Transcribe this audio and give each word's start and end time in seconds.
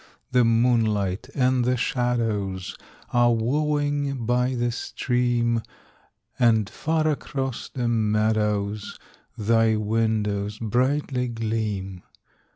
The 0.31 0.43
moonlight 0.43 1.29
and 1.35 1.63
the 1.63 1.77
shadows 1.77 2.75
Are 3.13 3.31
wooing 3.33 4.25
by 4.25 4.55
the 4.55 4.71
stream, 4.71 5.61
And 6.39 6.67
far 6.67 7.07
across 7.07 7.69
the 7.69 7.87
meadows 7.87 8.97
Thy 9.37 9.75
windows 9.75 10.57
brightly 10.57 11.27
gleam. 11.27 12.01